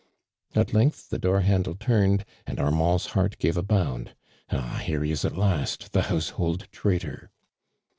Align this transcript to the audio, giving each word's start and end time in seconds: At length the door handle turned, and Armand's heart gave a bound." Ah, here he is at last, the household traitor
At 0.55 0.73
length 0.73 1.11
the 1.11 1.19
door 1.19 1.41
handle 1.41 1.75
turned, 1.75 2.25
and 2.47 2.59
Armand's 2.59 3.05
heart 3.13 3.37
gave 3.37 3.55
a 3.55 3.61
bound." 3.61 4.15
Ah, 4.51 4.81
here 4.83 5.03
he 5.03 5.11
is 5.11 5.23
at 5.23 5.37
last, 5.37 5.91
the 5.91 6.01
household 6.09 6.67
traitor 6.71 7.29